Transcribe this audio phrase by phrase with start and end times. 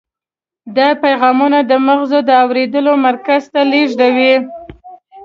[0.77, 4.35] دا پیغامونه د مغزو د اورېدلو مرکز ته لیږدوي.